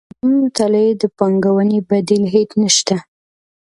د 0.03 0.03
علمي 0.23 0.37
مطالعې 0.45 0.91
د 1.01 1.03
پانګوونې 1.17 1.79
بدیل 1.89 2.23
هیڅ 2.35 2.49
نشته. 2.61 2.95